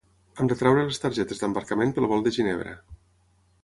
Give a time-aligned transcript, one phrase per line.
[0.39, 2.79] Hem de treure les targetes d'embarcament pel vol de Ginebra.